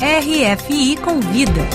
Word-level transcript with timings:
RFI 0.00 0.96
Convida. 0.98 1.66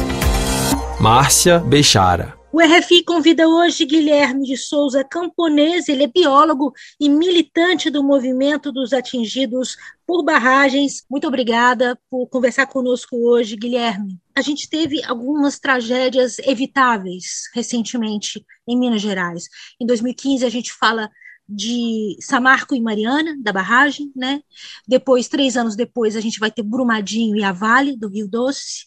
Márcia 0.98 1.60
Bechara. 1.60 2.40
O 2.54 2.62
RFI 2.62 3.04
convida 3.04 3.50
hoje 3.50 3.86
Guilherme 3.86 4.46
de 4.46 4.56
Souza 4.56 5.04
Camponês, 5.04 5.90
ele 5.90 6.04
é 6.04 6.08
biólogo 6.08 6.72
e 6.98 7.10
militante 7.10 7.90
do 7.90 8.02
movimento 8.02 8.72
dos 8.72 8.94
atingidos 8.94 9.76
por 10.08 10.24
barragens. 10.24 11.04
Muito 11.12 11.28
obrigada 11.28 12.00
por 12.10 12.26
conversar 12.28 12.68
conosco 12.68 13.18
hoje, 13.18 13.58
Guilherme. 13.58 14.18
A 14.34 14.42
gente 14.42 14.70
teve 14.70 15.04
algumas 15.04 15.60
tragédias 15.60 16.40
evitáveis 16.40 17.50
recentemente 17.54 18.42
em 18.66 18.80
Minas 18.80 19.02
Gerais. 19.02 19.50
Em 19.82 19.86
2015, 19.86 20.46
a 20.46 20.50
gente 20.50 20.72
fala 20.72 21.10
de 21.48 22.18
Samarco 22.20 22.76
e 22.76 22.82
Mariana, 22.82 23.36
da 23.40 23.52
barragem, 23.52 24.12
né? 24.16 24.42
Depois, 24.88 25.28
três 25.28 25.58
anos 25.58 25.76
depois, 25.76 26.16
a 26.16 26.22
gente 26.22 26.40
vai 26.40 26.52
ter 26.52 26.64
Brumadinho 26.64 27.36
e 27.36 27.44
a 27.44 27.52
Vale, 27.52 27.98
do 27.98 28.08
Rio 28.08 28.28
Doce. 28.28 28.86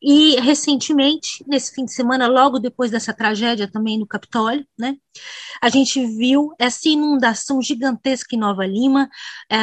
E, 0.00 0.34
recentemente, 0.40 1.44
nesse 1.46 1.72
fim 1.72 1.84
de 1.84 1.92
semana, 1.92 2.26
logo 2.26 2.58
depois 2.58 2.90
dessa 2.90 3.14
tragédia 3.14 3.70
também 3.70 3.98
no 3.98 4.06
Capitólio, 4.06 4.66
né? 4.76 4.96
A 5.60 5.68
gente 5.68 6.04
viu 6.04 6.52
essa 6.58 6.88
inundação 6.88 7.62
gigantesca 7.62 8.34
em 8.34 8.38
Nova 8.38 8.66
Lima. 8.66 9.08
É, 9.48 9.56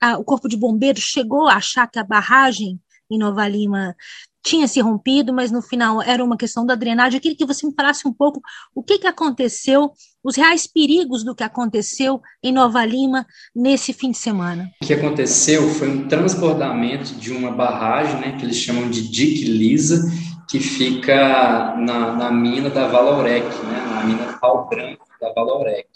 a, 0.00 0.18
o 0.18 0.24
Corpo 0.24 0.48
de 0.48 0.56
Bombeiros 0.56 1.04
chegou 1.04 1.46
a 1.46 1.54
achar 1.54 1.86
que 1.88 2.00
a 2.00 2.04
barragem 2.04 2.80
em 3.08 3.18
Nova 3.18 3.46
Lima 3.46 3.94
tinha 4.44 4.68
se 4.68 4.78
rompido, 4.78 5.32
mas 5.32 5.50
no 5.50 5.62
final 5.62 6.02
era 6.02 6.22
uma 6.22 6.36
questão 6.36 6.66
da 6.66 6.74
drenagem. 6.74 7.16
Eu 7.16 7.22
queria 7.22 7.36
que 7.36 7.46
você 7.46 7.66
me 7.66 7.72
falasse 7.74 8.06
um 8.06 8.12
pouco 8.12 8.42
o 8.74 8.82
que, 8.82 8.98
que 8.98 9.06
aconteceu, 9.06 9.90
os 10.22 10.36
reais 10.36 10.66
perigos 10.66 11.24
do 11.24 11.34
que 11.34 11.42
aconteceu 11.42 12.20
em 12.42 12.52
Nova 12.52 12.84
Lima 12.84 13.26
nesse 13.56 13.94
fim 13.94 14.10
de 14.10 14.18
semana. 14.18 14.70
O 14.82 14.86
que 14.86 14.92
aconteceu 14.92 15.66
foi 15.70 15.88
um 15.88 16.06
transbordamento 16.06 17.14
de 17.14 17.32
uma 17.32 17.50
barragem, 17.50 18.20
né, 18.20 18.36
que 18.36 18.44
eles 18.44 18.56
chamam 18.56 18.90
de 18.90 19.08
Dique 19.08 19.44
Lisa, 19.44 20.04
que 20.46 20.60
fica 20.60 21.74
na, 21.78 22.14
na 22.14 22.30
mina 22.30 22.68
da 22.68 22.86
Valorec, 22.86 23.46
né, 23.64 23.86
na 23.88 24.04
mina 24.04 24.34
Pau 24.34 24.68
Branco 24.68 25.06
da 25.18 25.32
Valorec. 25.32 25.88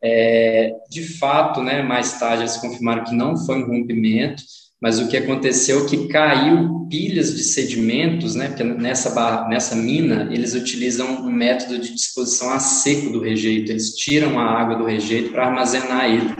É, 0.00 0.76
de 0.88 1.02
fato, 1.18 1.60
né, 1.60 1.82
mais 1.82 2.20
tarde 2.20 2.42
eles 2.42 2.56
confirmaram 2.56 3.02
que 3.02 3.14
não 3.14 3.36
foi 3.36 3.64
um 3.64 3.66
rompimento, 3.66 4.44
mas 4.84 4.98
o 4.98 5.08
que 5.08 5.16
aconteceu 5.16 5.86
é 5.86 5.88
que 5.88 6.08
caiu 6.08 6.86
pilhas 6.90 7.34
de 7.34 7.42
sedimentos, 7.42 8.34
né, 8.34 8.48
porque 8.48 8.62
nessa, 8.62 9.08
barra, 9.14 9.48
nessa 9.48 9.74
mina 9.74 10.28
eles 10.30 10.52
utilizam 10.52 11.22
um 11.22 11.32
método 11.32 11.78
de 11.78 11.94
disposição 11.94 12.52
a 12.52 12.58
seco 12.58 13.08
do 13.08 13.18
rejeito, 13.18 13.72
eles 13.72 13.94
tiram 13.94 14.38
a 14.38 14.44
água 14.44 14.76
do 14.76 14.84
rejeito 14.84 15.30
para 15.30 15.46
armazenar 15.46 16.04
ele. 16.04 16.36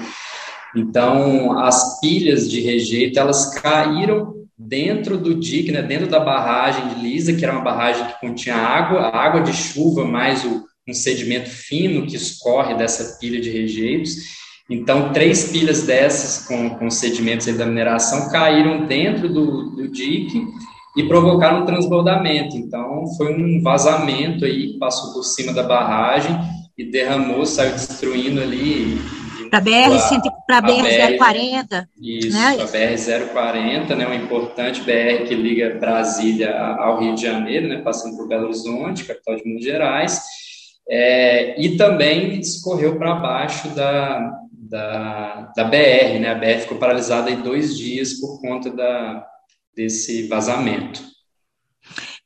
Então, 0.77 1.59
as 1.59 1.99
pilhas 2.03 2.51
de 2.51 2.61
rejeito, 2.61 3.19
elas 3.19 3.59
caíram 3.59 4.35
dentro 4.59 5.17
do 5.17 5.41
dique, 5.41 5.73
né, 5.73 5.81
dentro 5.81 6.07
da 6.07 6.21
barragem 6.21 6.87
de 6.89 7.01
Lisa, 7.01 7.33
que 7.33 7.43
era 7.43 7.55
uma 7.55 7.65
barragem 7.65 8.07
que 8.09 8.21
continha 8.21 8.57
água, 8.57 9.09
água 9.09 9.41
de 9.41 9.55
chuva 9.55 10.05
mais 10.05 10.45
o, 10.45 10.63
um 10.87 10.93
sedimento 10.93 11.49
fino 11.49 12.07
que 12.07 12.17
escorre 12.17 12.75
dessa 12.75 13.19
pilha 13.19 13.41
de 13.41 13.49
rejeitos, 13.49 14.44
então, 14.69 15.13
três 15.13 15.53
pilhas 15.53 15.83
dessas 15.83 16.47
com, 16.47 16.71
com 16.71 16.91
sedimentos 16.91 17.47
da 17.57 17.67
mineração 17.67 18.31
caíram 18.31 18.87
dentro 18.87 19.29
do, 19.29 19.71
do 19.71 19.89
dique 19.89 20.43
e 20.97 21.03
provocaram 21.03 21.63
um 21.63 21.67
transbordamento. 21.67 22.57
Então, 22.57 23.07
foi 23.17 23.35
um 23.35 23.63
vazamento 23.63 24.45
aí 24.45 24.73
que 24.73 24.79
passou 24.79 25.13
por 25.13 25.23
cima 25.23 25.53
da 25.53 25.63
barragem 25.63 26.35
e 26.79 26.91
derramou, 26.91 27.45
saiu 27.45 27.73
destruindo 27.73 28.41
ali. 28.41 28.99
Para 29.51 29.59
a 29.59 30.63
BR-040. 30.63 31.87
Isso, 32.01 32.37
né? 32.37 32.57
a 32.61 32.67
BR-040, 32.67 33.95
né, 33.95 34.07
uma 34.07 34.17
importante 34.17 34.81
BR 34.81 35.27
que 35.29 35.35
liga 35.35 35.79
Brasília 35.79 36.57
ao 36.57 37.01
Rio 37.01 37.15
de 37.15 37.23
Janeiro, 37.23 37.69
né, 37.69 37.83
passando 37.83 38.17
por 38.17 38.27
Belo 38.27 38.47
Horizonte, 38.47 39.05
capital 39.05 39.37
de 39.37 39.45
Minas 39.45 39.63
Gerais, 39.63 40.23
é, 40.89 41.61
e 41.61 41.77
também 41.77 42.41
escorreu 42.41 42.99
para 42.99 43.15
baixo 43.15 43.69
da, 43.69 44.44
da, 44.75 45.53
da 45.55 45.65
BR, 45.65 46.19
né? 46.21 46.31
A 46.31 46.35
BR 46.35 46.63
ficou 46.63 46.79
paralisada 46.79 47.31
em 47.31 47.41
dois 47.41 47.79
dias 47.79 48.15
por 48.15 48.41
conta 48.41 48.71
da, 48.71 49.25
desse 49.73 50.27
vazamento. 50.27 51.01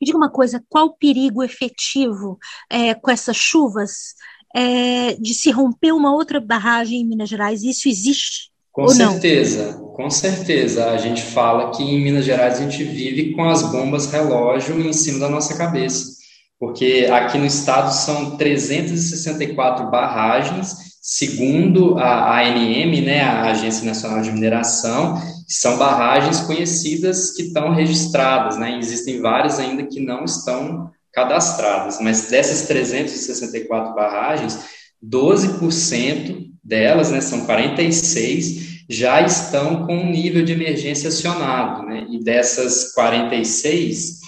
Me 0.01 0.07
diga 0.07 0.17
uma 0.17 0.31
coisa, 0.31 0.65
qual 0.67 0.87
o 0.87 0.97
perigo 0.97 1.43
efetivo 1.43 2.39
é, 2.71 2.95
com 2.95 3.11
essas 3.11 3.37
chuvas 3.37 4.15
é, 4.57 5.13
de 5.17 5.35
se 5.35 5.51
romper 5.51 5.93
uma 5.93 6.15
outra 6.15 6.41
barragem 6.41 7.03
em 7.03 7.05
Minas 7.05 7.29
Gerais? 7.29 7.63
Isso 7.63 7.87
existe? 7.87 8.51
Com 8.73 8.89
certeza, 8.89 9.73
não? 9.73 9.89
com 9.89 10.09
certeza. 10.09 10.91
A 10.91 10.97
gente 10.97 11.21
fala 11.21 11.73
que 11.73 11.83
em 11.83 12.01
Minas 12.01 12.25
Gerais 12.25 12.59
a 12.59 12.63
gente 12.63 12.83
vive 12.83 13.35
com 13.35 13.47
as 13.47 13.63
bombas 13.71 14.11
relógio 14.11 14.81
em 14.81 14.93
cima 14.95 15.19
da 15.19 15.29
nossa 15.29 15.59
cabeça, 15.59 16.17
porque 16.59 17.11
aqui 17.13 17.37
no 17.37 17.45
estado 17.45 17.93
são 17.93 18.39
364 18.39 19.91
barragens 19.91 20.88
Segundo 21.11 21.99
a 21.99 22.39
ANM, 22.39 23.01
né, 23.01 23.23
a 23.23 23.45
Agência 23.45 23.83
Nacional 23.83 24.21
de 24.21 24.31
Mineração, 24.31 25.19
são 25.49 25.79
barragens 25.79 26.41
conhecidas 26.41 27.31
que 27.31 27.45
estão 27.45 27.73
registradas, 27.73 28.59
né? 28.59 28.79
Existem 28.79 29.19
várias 29.19 29.59
ainda 29.59 29.85
que 29.85 30.01
não 30.01 30.27
estão 30.27 30.91
cadastradas, 31.11 31.99
mas 32.03 32.29
dessas 32.29 32.69
364 32.69 33.95
barragens, 33.95 34.59
12% 35.03 36.51
delas, 36.63 37.11
né, 37.11 37.23
são 37.23 37.47
46, 37.47 38.85
já 38.87 39.23
estão 39.23 39.87
com 39.87 40.11
nível 40.11 40.45
de 40.45 40.53
emergência 40.53 41.09
acionado, 41.09 41.87
né? 41.87 42.07
E 42.11 42.23
dessas 42.23 42.93
46, 42.93 44.19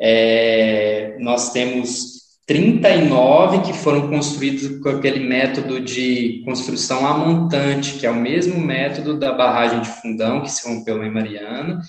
é, 0.00 1.14
nós 1.20 1.52
temos 1.52 2.21
39 2.46 3.60
que 3.62 3.72
foram 3.72 4.08
construídos 4.08 4.80
com 4.80 4.88
aquele 4.88 5.20
método 5.20 5.80
de 5.80 6.42
construção 6.44 7.06
a 7.06 7.16
montante, 7.16 7.94
que 7.94 8.06
é 8.06 8.10
o 8.10 8.20
mesmo 8.20 8.60
método 8.60 9.18
da 9.18 9.32
barragem 9.32 9.80
de 9.80 9.88
Fundão, 9.88 10.42
que 10.42 10.50
se 10.50 10.68
rompeu 10.68 11.02
em 11.04 11.10
Mariana, 11.10 11.80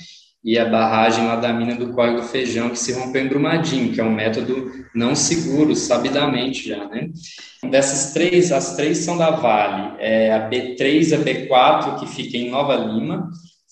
e 0.43 0.59
a 0.59 0.65
barragem 0.65 1.25
lá 1.25 1.37
da 1.37 1.53
mina 1.53 1.75
do 1.75 1.93
Córrego 1.93 2.21
Feijão, 2.21 2.69
que 2.69 2.77
se 2.77 2.91
rompeu 2.91 3.23
em 3.23 3.29
Brumadinho, 3.29 3.93
que 3.93 4.01
é 4.01 4.03
um 4.03 4.13
método 4.13 4.71
não 4.93 5.15
seguro, 5.15 5.75
sabidamente 5.75 6.67
já, 6.67 6.85
né? 6.87 7.09
Dessas 7.69 8.13
três, 8.13 8.51
as 8.51 8.75
três 8.75 8.99
são 8.99 9.17
da 9.17 9.31
Vale, 9.31 9.95
é 9.99 10.33
a 10.33 10.49
B3 10.49 11.09
e 11.09 11.15
a 11.15 11.19
B4, 11.19 11.99
que 11.99 12.07
fica 12.07 12.37
em 12.37 12.51
Nova 12.51 12.75
Lima, 12.75 13.29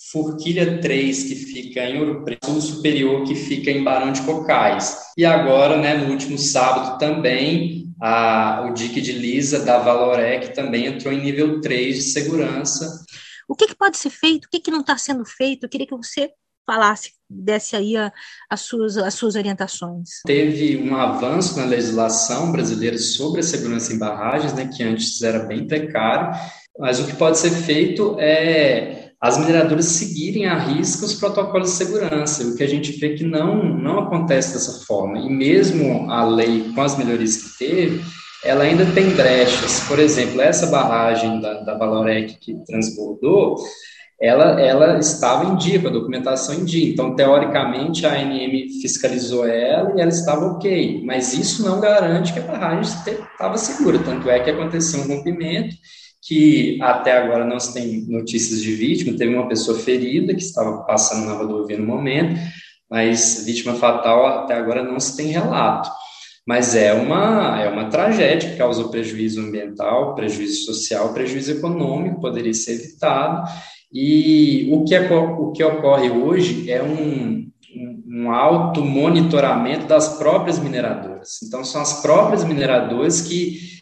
Forquilha 0.10 0.80
3, 0.80 1.24
que 1.24 1.36
fica 1.36 1.82
em 1.82 2.00
Ouro 2.00 2.24
Preto, 2.24 2.46
Sul 2.46 2.62
Superior, 2.62 3.24
que 3.24 3.36
fica 3.36 3.70
em 3.70 3.84
Barão 3.84 4.12
de 4.12 4.22
Cocais. 4.22 4.98
E 5.18 5.24
agora, 5.26 5.78
né, 5.78 5.96
no 5.96 6.12
último 6.12 6.38
sábado 6.38 6.98
também, 6.98 7.94
a, 8.02 8.66
o 8.68 8.74
dique 8.74 9.00
de 9.00 9.12
Lisa 9.12 9.64
da 9.64 9.78
Valorec 9.78 10.54
também 10.56 10.88
entrou 10.88 11.14
em 11.14 11.22
nível 11.22 11.62
3 11.62 11.96
de 11.96 12.02
segurança. 12.02 13.06
O 13.48 13.56
que, 13.56 13.68
que 13.68 13.76
pode 13.76 13.98
ser 13.98 14.10
feito? 14.10 14.46
O 14.46 14.50
que, 14.50 14.60
que 14.60 14.72
não 14.72 14.82
está 14.82 14.98
sendo 14.98 15.24
feito? 15.26 15.66
Eu 15.66 15.70
queria 15.70 15.86
que 15.86 15.96
você 15.96 16.32
falasse, 16.66 17.12
desse 17.30 17.76
aí 17.76 17.98
a, 17.98 18.12
as, 18.50 18.62
suas, 18.62 18.98
as 18.98 19.14
suas 19.14 19.36
orientações. 19.36 20.22
Teve 20.26 20.78
um 20.78 20.96
avanço 20.96 21.58
na 21.58 21.66
legislação 21.66 22.52
brasileira 22.52 22.98
sobre 22.98 23.42
a 23.42 23.44
segurança 23.44 23.94
em 23.94 24.00
barragens, 24.00 24.54
né, 24.54 24.70
que 24.74 24.84
antes 24.84 25.22
era 25.22 25.40
bem 25.40 25.68
precário, 25.68 26.38
mas 26.80 27.00
o 27.00 27.06
que 27.06 27.16
pode 27.16 27.38
ser 27.38 27.52
feito 27.52 28.16
é 28.20 29.01
as 29.22 29.38
mineradoras 29.38 29.86
seguirem 29.86 30.48
à 30.48 30.58
risca 30.58 31.06
os 31.06 31.14
protocolos 31.14 31.70
de 31.70 31.76
segurança, 31.76 32.44
o 32.44 32.56
que 32.56 32.64
a 32.64 32.68
gente 32.68 32.94
vê 32.94 33.14
que 33.14 33.24
não, 33.24 33.64
não 33.64 34.00
acontece 34.00 34.54
dessa 34.54 34.84
forma. 34.84 35.20
E 35.20 35.30
mesmo 35.30 36.10
a 36.10 36.26
lei, 36.26 36.72
com 36.74 36.82
as 36.82 36.98
melhorias 36.98 37.38
que 37.38 37.58
teve, 37.60 38.02
ela 38.44 38.64
ainda 38.64 38.84
tem 38.88 39.12
brechas. 39.12 39.82
Por 39.82 40.00
exemplo, 40.00 40.42
essa 40.42 40.66
barragem 40.66 41.40
da, 41.40 41.62
da 41.62 41.78
Valorec 41.78 42.36
que 42.40 42.56
transbordou, 42.66 43.58
ela, 44.20 44.60
ela 44.60 44.98
estava 44.98 45.54
em 45.54 45.56
dia, 45.56 45.80
com 45.80 45.90
a 45.90 45.92
documentação 45.92 46.56
em 46.56 46.66
dia. 46.66 46.92
Então, 46.92 47.16
teoricamente, 47.16 48.08
a 48.08 48.14
ANM 48.14 48.82
fiscalizou 48.82 49.46
ela 49.46 49.94
e 49.96 50.02
ela 50.02 50.10
estava 50.10 50.48
ok. 50.48 51.04
Mas 51.06 51.36
isso 51.36 51.64
não 51.64 51.80
garante 51.80 52.34
que 52.34 52.40
a 52.40 52.44
barragem 52.44 52.82
estava 52.82 53.56
segura. 53.60 54.00
Tanto 54.00 54.28
é 54.32 54.40
que 54.40 54.50
aconteceu 54.50 55.02
um 55.02 55.08
rompimento 55.08 55.76
que 56.22 56.78
até 56.82 57.18
agora 57.18 57.44
não 57.44 57.60
se 57.60 57.74
tem 57.74 58.06
notícias 58.08 58.62
de 58.62 58.74
vítima. 58.74 59.18
Teve 59.18 59.34
uma 59.34 59.48
pessoa 59.48 59.78
ferida 59.78 60.34
que 60.34 60.42
estava 60.42 60.84
passando 60.84 61.26
na 61.26 61.34
rodovia 61.34 61.78
no 61.78 61.86
momento, 61.86 62.40
mas 62.90 63.44
vítima 63.46 63.74
fatal 63.74 64.26
até 64.28 64.54
agora 64.54 64.84
não 64.84 65.00
se 65.00 65.18
tem 65.18 65.28
relato. 65.28 65.90
Mas 66.46 66.76
é 66.76 66.94
uma, 66.94 67.62
é 67.62 67.70
uma 67.70 67.90
tragédia 67.90 68.52
que 68.52 68.58
causou 68.58 68.90
prejuízo 68.90 69.42
ambiental, 69.42 70.16
prejuízo 70.16 70.66
social, 70.66 71.14
prejuízo 71.14 71.52
econômico, 71.52 72.22
poderia 72.22 72.54
ser 72.54 72.74
evitado. 72.74 73.50
E 73.92 74.70
o 74.72 74.84
que, 74.84 74.96
é, 74.96 75.12
o 75.12 75.52
que 75.52 75.64
ocorre 75.64 76.10
hoje 76.10 76.70
é 76.72 76.82
um, 76.82 77.48
um 78.08 78.32
alto 78.32 78.84
monitoramento 78.84 79.86
das 79.86 80.18
próprias 80.18 80.60
mineradoras. 80.60 81.40
Então, 81.44 81.64
são 81.64 81.82
as 81.82 82.02
próprias 82.02 82.44
mineradoras 82.44 83.22
que 83.22 83.81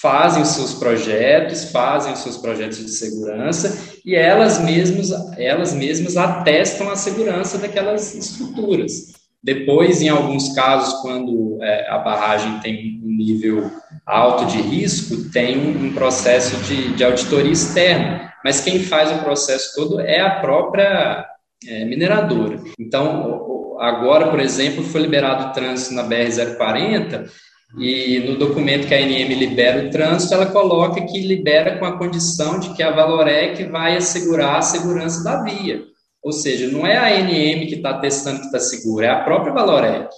fazem 0.00 0.42
os 0.42 0.48
seus 0.48 0.74
projetos, 0.74 1.64
fazem 1.70 2.12
os 2.12 2.20
seus 2.20 2.36
projetos 2.38 2.78
de 2.78 2.90
segurança 2.90 3.98
e 4.04 4.14
elas 4.14 4.58
mesmas, 4.58 5.10
elas 5.36 5.74
mesmas 5.74 6.16
atestam 6.16 6.88
a 6.90 6.96
segurança 6.96 7.58
daquelas 7.58 8.14
estruturas. 8.14 9.12
Depois, 9.42 10.02
em 10.02 10.08
alguns 10.08 10.54
casos, 10.54 11.00
quando 11.00 11.58
é, 11.62 11.90
a 11.90 11.98
barragem 11.98 12.58
tem 12.60 13.00
um 13.02 13.16
nível 13.16 13.70
alto 14.06 14.46
de 14.46 14.60
risco, 14.60 15.30
tem 15.30 15.58
um, 15.58 15.92
processo 15.92 16.56
de, 16.64 16.94
de, 16.94 17.04
auditoria 17.04 17.52
externa, 17.52 18.32
mas 18.44 18.60
quem 18.60 18.80
faz 18.80 19.10
o 19.12 19.22
processo 19.22 19.74
todo 19.74 20.00
é 20.00 20.20
a 20.20 20.40
própria 20.40 21.26
é, 21.66 21.84
mineradora. 21.84 22.60
Então, 22.78 23.76
agora, 23.80 24.28
por 24.28 24.40
exemplo, 24.40 24.84
foi 24.84 25.02
liberado 25.02 25.46
o 25.48 25.52
trânsito 25.52 25.94
na 25.94 26.04
BR-040 26.04 27.28
e 27.78 28.18
no 28.20 28.36
documento 28.36 28.88
que 28.88 28.94
a 28.94 28.98
ANM 28.98 29.34
libera 29.34 29.86
o 29.86 29.90
trânsito, 29.90 30.34
ela 30.34 30.46
coloca 30.46 31.00
que 31.02 31.20
libera 31.20 31.78
com 31.78 31.84
a 31.84 31.96
condição 31.96 32.58
de 32.58 32.74
que 32.74 32.82
a 32.82 32.90
Valorec 32.90 33.64
vai 33.64 33.96
assegurar 33.96 34.56
a 34.56 34.62
segurança 34.62 35.22
da 35.22 35.42
via. 35.42 35.82
Ou 36.22 36.32
seja, 36.32 36.68
não 36.68 36.86
é 36.86 36.96
a 36.96 37.16
ANM 37.16 37.66
que 37.66 37.76
está 37.76 37.98
testando 37.98 38.40
que 38.40 38.46
está 38.46 38.58
segura, 38.58 39.06
é 39.06 39.10
a 39.10 39.22
própria 39.22 39.52
Valorec. 39.52 40.08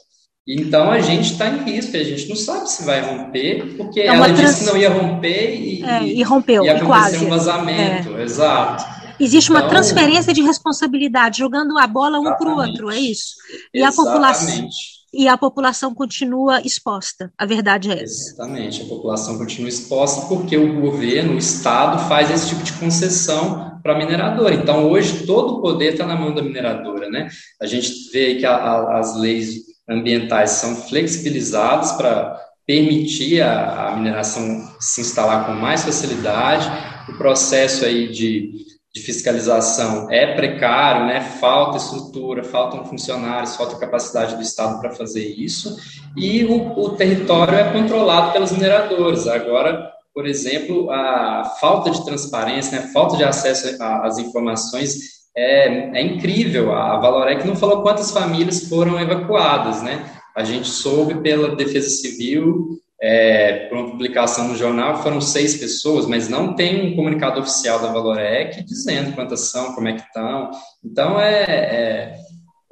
Então 0.49 0.90
a 0.90 1.00
gente 1.00 1.32
está 1.32 1.49
em 1.49 1.62
risco, 1.62 1.96
a 1.96 2.02
gente 2.02 2.28
não 2.28 2.34
sabe 2.34 2.69
se 2.69 2.84
vai 2.84 3.00
romper, 3.00 3.76
porque 3.76 4.00
é 4.00 4.06
ela 4.06 4.26
trans... 4.26 4.40
disse 4.40 4.64
que 4.64 4.70
não 4.70 4.76
ia 4.76 4.90
romper 4.90 5.55
e, 5.55 5.84
é, 5.84 6.05
e 6.05 6.22
rompeu, 6.22 6.64
e 6.64 6.69
acontecer 6.69 6.87
quase. 6.87 7.25
um 7.25 7.28
vazamento, 7.28 8.16
é. 8.16 8.22
exato. 8.25 8.84
Existe 9.20 9.50
uma 9.50 9.60
então, 9.60 9.70
transferência 9.70 10.32
de 10.32 10.43
responsabilidade, 10.43 11.38
jogando 11.38 11.78
a 11.78 11.87
bola 11.87 12.19
um 12.19 12.34
para 12.37 12.48
o 12.48 12.56
outro, 12.56 12.90
é 12.90 12.98
isso. 12.98 13.34
E 13.72 13.78
exatamente. 13.78 14.00
a 14.00 14.05
população 14.05 14.69
e 15.12 15.28
a 15.28 15.36
população 15.36 15.94
continua 15.94 16.62
exposta. 16.62 17.32
A 17.36 17.44
verdade 17.44 17.90
é 17.90 18.02
essa. 18.02 18.30
Exatamente, 18.30 18.82
a 18.82 18.86
população 18.86 19.36
continua 19.36 19.68
exposta 19.68 20.26
porque 20.26 20.56
o 20.56 20.80
governo, 20.80 21.34
o 21.34 21.38
Estado, 21.38 22.08
faz 22.08 22.30
esse 22.30 22.48
tipo 22.48 22.62
de 22.62 22.72
concessão 22.72 23.78
para 23.82 23.94
a 23.94 23.98
mineradora. 23.98 24.54
Então, 24.54 24.90
hoje, 24.90 25.26
todo 25.26 25.54
o 25.54 25.60
poder 25.60 25.92
está 25.92 26.06
na 26.06 26.16
mão 26.16 26.34
da 26.34 26.42
mineradora. 26.42 27.10
Né? 27.10 27.28
A 27.60 27.66
gente 27.66 28.10
vê 28.10 28.36
que 28.36 28.46
a, 28.46 28.54
a, 28.54 28.98
as 28.98 29.16
leis 29.16 29.56
ambientais 29.88 30.52
são 30.52 30.76
flexibilizadas 30.76 31.92
para 31.92 32.40
permitir 32.66 33.42
a, 33.42 33.88
a 33.88 33.96
mineração 33.96 34.72
se 34.80 35.00
instalar 35.00 35.46
com 35.46 35.52
mais 35.52 35.84
facilidade. 35.84 36.70
O 37.08 37.18
processo 37.18 37.84
aí 37.84 38.10
de 38.10 38.71
de 38.94 39.00
fiscalização 39.00 40.10
é 40.10 40.34
precário, 40.34 41.06
né? 41.06 41.20
Falta 41.40 41.78
estrutura, 41.78 42.44
faltam 42.44 42.84
funcionários, 42.84 43.56
falta 43.56 43.78
capacidade 43.78 44.36
do 44.36 44.42
Estado 44.42 44.80
para 44.80 44.90
fazer 44.90 45.26
isso, 45.26 45.76
e 46.16 46.44
o, 46.44 46.78
o, 46.78 46.90
território 46.90 47.54
é 47.54 47.72
controlado 47.72 48.32
pelos 48.32 48.52
mineradores. 48.52 49.26
Agora, 49.26 49.90
por 50.14 50.26
exemplo, 50.26 50.90
a 50.90 51.56
falta 51.58 51.90
de 51.90 52.04
transparência, 52.04 52.78
né? 52.78 52.90
falta 52.92 53.16
de 53.16 53.24
acesso 53.24 53.82
às 53.82 54.18
informações 54.18 55.22
é, 55.34 55.98
é 55.98 56.02
incrível. 56.02 56.72
A 56.72 56.98
Valorec 56.98 57.46
não 57.46 57.56
falou 57.56 57.82
quantas 57.82 58.10
famílias 58.10 58.68
foram 58.68 59.00
evacuadas, 59.00 59.82
né? 59.82 60.04
A 60.36 60.44
gente 60.44 60.68
soube 60.68 61.14
pela 61.22 61.56
Defesa 61.56 61.88
Civil 61.88 62.81
é, 63.04 63.66
por 63.66 63.78
uma 63.78 63.90
publicação 63.90 64.46
no 64.46 64.56
jornal, 64.56 65.02
foram 65.02 65.20
seis 65.20 65.56
pessoas, 65.56 66.06
mas 66.06 66.28
não 66.28 66.54
tem 66.54 66.87
um 66.87 66.94
comunicado 66.94 67.40
oficial 67.40 67.82
da 67.82 67.93
Valorec 67.93 68.62
dizendo 68.62 69.12
quantas 69.12 69.50
são, 69.50 69.75
como 69.75 69.88
é 69.88 69.94
que 69.94 70.02
estão. 70.02 70.52
Então, 70.84 71.20
é, 71.20 71.43
é, 71.43 72.14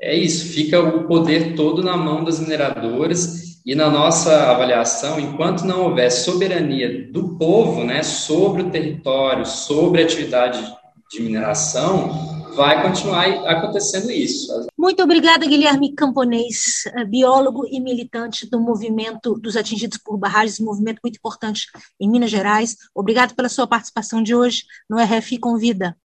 é 0.01 0.15
isso, 0.15 0.53
fica 0.53 0.79
o 0.81 1.09
poder 1.09 1.57
todo 1.57 1.83
na 1.83 1.97
mão 1.97 2.23
das 2.23 2.39
mineradoras 2.39 3.59
e 3.67 3.75
na 3.75 3.91
nossa 3.91 4.53
avaliação, 4.53 5.19
enquanto 5.19 5.65
não 5.65 5.83
houver 5.83 6.11
soberania 6.13 7.11
do 7.11 7.37
povo 7.37 7.83
né, 7.83 8.05
sobre 8.05 8.63
o 8.63 8.71
território, 8.71 9.45
sobre 9.45 10.01
a 10.01 10.05
atividade 10.05 10.65
de 11.11 11.23
mineração, 11.23 12.30
vai 12.55 12.83
continuar 12.83 13.27
acontecendo 13.49 14.11
isso. 14.11 14.67
Muito 14.77 15.03
obrigada, 15.03 15.47
Guilherme 15.47 15.95
Camponês, 15.95 16.85
eh, 16.87 17.05
biólogo 17.05 17.67
e 17.67 17.81
militante 17.81 18.49
do 18.49 18.61
movimento 18.61 19.35
dos 19.35 19.57
atingidos 19.57 19.99
por 19.99 20.17
barragens, 20.17 20.61
um 20.61 20.65
movimento 20.65 21.01
muito 21.03 21.17
importante 21.17 21.67
em 21.99 22.09
Minas 22.11 22.31
Gerais. 22.31 22.77
Obrigado 22.95 23.35
pela 23.35 23.49
sua 23.49 23.67
participação 23.67 24.23
de 24.23 24.35
hoje 24.35 24.65
no 24.89 24.99
RFI 24.99 25.39
Convida. 25.39 25.97